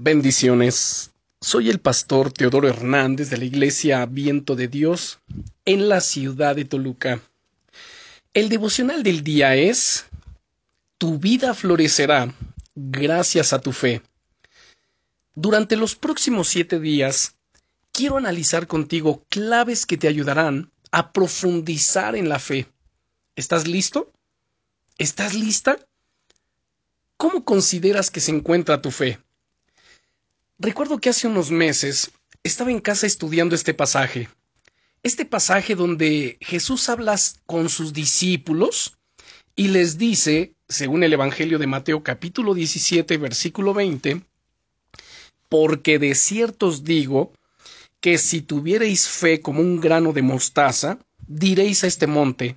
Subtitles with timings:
[0.00, 1.10] Bendiciones.
[1.40, 5.18] Soy el pastor Teodoro Hernández de la Iglesia Viento de Dios
[5.64, 7.20] en la ciudad de Toluca.
[8.32, 10.06] El devocional del día es
[10.98, 12.32] Tu vida florecerá
[12.76, 14.00] gracias a tu fe.
[15.34, 17.34] Durante los próximos siete días
[17.90, 22.68] quiero analizar contigo claves que te ayudarán a profundizar en la fe.
[23.34, 24.12] ¿Estás listo?
[24.96, 25.76] ¿Estás lista?
[27.16, 29.18] ¿Cómo consideras que se encuentra tu fe?
[30.60, 32.10] Recuerdo que hace unos meses
[32.42, 34.28] estaba en casa estudiando este pasaje.
[35.04, 37.14] Este pasaje donde Jesús habla
[37.46, 38.98] con sus discípulos
[39.54, 44.20] y les dice, según el Evangelio de Mateo capítulo 17 versículo 20,
[45.48, 47.32] porque de cierto os digo
[48.00, 50.98] que si tuviereis fe como un grano de mostaza,
[51.28, 52.56] diréis a este monte,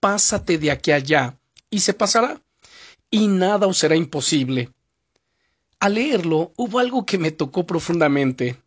[0.00, 2.40] pásate de aquí allá, y se pasará,
[3.10, 4.70] y nada os será imposible.
[5.80, 8.60] Al leerlo hubo algo que me tocó profundamente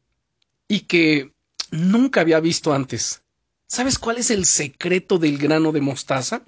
[0.68, 1.32] y que
[1.72, 3.23] nunca había visto antes.
[3.68, 6.44] ¿Sabes cuál es el secreto del grano de mostaza?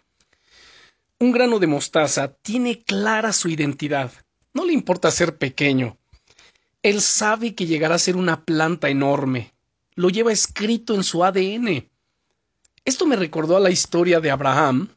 [1.19, 4.11] Un grano de mostaza tiene clara su identidad.
[4.53, 5.97] No le importa ser pequeño.
[6.81, 9.53] Él sabe que llegará a ser una planta enorme.
[9.95, 11.89] Lo lleva escrito en su ADN.
[12.85, 14.87] Esto me recordó a la historia de Abraham,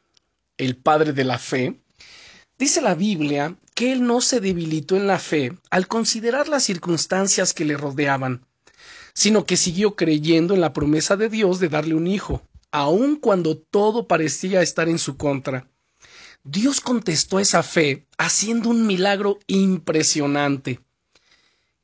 [0.57, 1.77] el padre de la fe.
[2.57, 7.53] Dice la Biblia que él no se debilitó en la fe al considerar las circunstancias
[7.53, 8.45] que le rodeaban,
[9.13, 13.57] sino que siguió creyendo en la promesa de Dios de darle un hijo, aun cuando
[13.57, 15.67] todo parecía estar en su contra.
[16.43, 20.79] Dios contestó esa fe haciendo un milagro impresionante.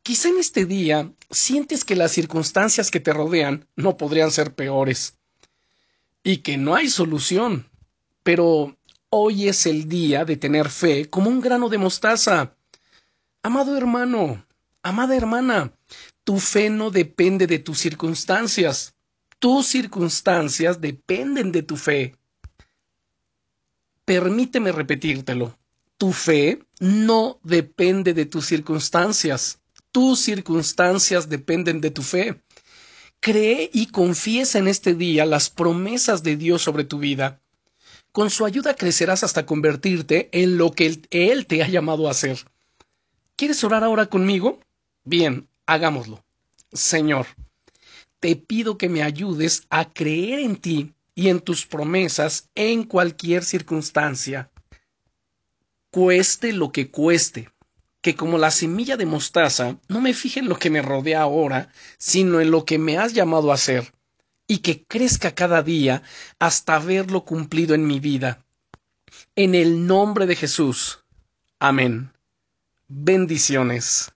[0.03, 5.15] Quizá en este día sientes que las circunstancias que te rodean no podrían ser peores
[6.23, 7.69] y que no hay solución.
[8.23, 8.75] Pero
[9.11, 12.55] Hoy es el día de tener fe como un grano de mostaza.
[13.41, 14.45] Amado hermano,
[14.83, 15.73] amada hermana,
[16.23, 18.93] tu fe no depende de tus circunstancias.
[19.39, 22.15] Tus circunstancias dependen de tu fe.
[24.05, 25.57] Permíteme repetírtelo.
[25.97, 29.59] Tu fe no depende de tus circunstancias.
[29.91, 32.43] Tus circunstancias dependen de tu fe.
[33.19, 37.41] Cree y confiesa en este día las promesas de Dios sobre tu vida.
[38.11, 42.45] Con su ayuda crecerás hasta convertirte en lo que Él te ha llamado a ser.
[43.35, 44.59] ¿Quieres orar ahora conmigo?
[45.03, 46.23] Bien, hagámoslo.
[46.73, 47.27] Señor,
[48.19, 53.43] te pido que me ayudes a creer en ti y en tus promesas en cualquier
[53.43, 54.49] circunstancia.
[55.91, 57.49] Cueste lo que cueste,
[58.01, 61.71] que como la semilla de mostaza no me fije en lo que me rodea ahora,
[61.97, 63.93] sino en lo que me has llamado a ser
[64.49, 66.01] y que crezca cada día
[66.39, 68.43] hasta verlo cumplido en mi vida.
[69.35, 71.05] En el nombre de Jesús.
[71.59, 72.11] Amén.
[72.87, 74.11] Bendiciones.